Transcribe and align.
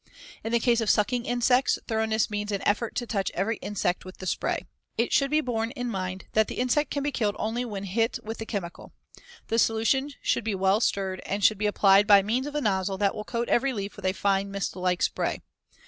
In 0.43 0.51
the 0.51 0.57
case 0.57 0.81
of 0.81 0.89
sucking 0.89 1.25
insects, 1.27 1.77
thoroughness 1.87 2.31
means 2.31 2.51
an 2.51 2.63
effort 2.63 2.95
to 2.95 3.05
touch 3.05 3.29
every 3.35 3.57
insect 3.57 4.03
with 4.03 4.17
the 4.17 4.25
spray. 4.25 4.65
It 4.97 5.13
should 5.13 5.29
be 5.29 5.41
borne 5.41 5.69
in 5.69 5.89
mind 5.91 6.25
that 6.33 6.47
the 6.47 6.55
insect 6.57 6.89
can 6.89 7.03
be 7.03 7.11
killed 7.11 7.35
only 7.37 7.63
when 7.65 7.83
hit 7.83 8.17
with 8.23 8.39
the 8.39 8.47
chemical. 8.47 8.93
The 9.49 9.59
solution 9.59 10.09
should 10.23 10.43
be 10.43 10.55
well 10.55 10.79
stirred, 10.81 11.21
and 11.23 11.43
should 11.45 11.59
be 11.59 11.67
applied 11.67 12.07
by 12.07 12.23
means 12.23 12.47
of 12.47 12.55
a 12.55 12.61
nozzle 12.61 12.97
that 12.97 13.13
will 13.13 13.23
coat 13.23 13.47
every 13.47 13.73
leaf 13.73 13.95
with 13.95 14.05
a 14.05 14.13
fine, 14.13 14.49
mist 14.49 14.75
like 14.75 15.03
spray. 15.03 15.43